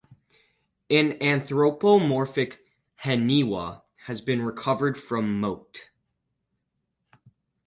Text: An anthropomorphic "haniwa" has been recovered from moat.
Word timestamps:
An 0.89 1.21
anthropomorphic 1.21 2.65
"haniwa" 3.03 3.83
has 4.05 4.19
been 4.19 4.41
recovered 4.41 4.97
from 4.97 5.39
moat. 5.39 5.91